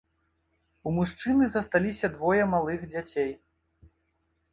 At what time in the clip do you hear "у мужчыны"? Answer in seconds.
0.91-1.49